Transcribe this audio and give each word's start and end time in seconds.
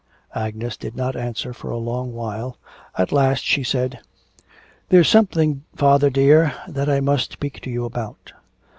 Agnes 0.33 0.77
did 0.77 0.95
not 0.95 1.15
answer 1.15 1.53
for 1.53 1.69
a 1.69 1.77
long 1.77 2.11
while, 2.11 2.57
at 2.97 3.11
last 3.11 3.43
she 3.43 3.61
said, 3.63 3.99
'There's 4.89 5.07
something, 5.07 5.63
father, 5.75 6.09
dear, 6.09 6.55
that 6.67 6.89
I 6.89 6.99
must 6.99 7.33
speak 7.33 7.59
to 7.61 7.69
you 7.69 7.85
about.... 7.85 8.33